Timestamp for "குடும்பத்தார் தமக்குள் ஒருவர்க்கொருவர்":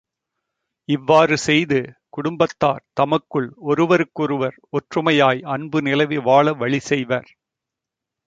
2.09-4.57